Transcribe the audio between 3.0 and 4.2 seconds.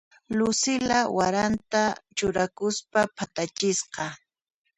phatachisqa.